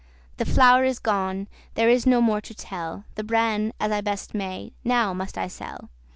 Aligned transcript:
The 0.37 0.45
flour 0.47 0.83
is 0.83 0.97
gon, 0.97 1.47
there 1.75 1.87
is 1.87 2.07
no 2.07 2.21
more 2.21 2.41
to 2.41 2.55
tell, 2.55 3.03
The 3.13 3.23
bran, 3.23 3.71
as 3.79 3.91
I 3.91 4.01
best 4.01 4.33
may, 4.33 4.73
now 4.83 5.13
must 5.13 5.37
I 5.37 5.47
sell. 5.47 5.91